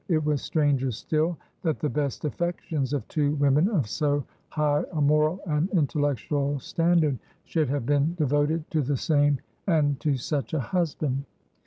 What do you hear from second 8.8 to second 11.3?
the same and to such a husband.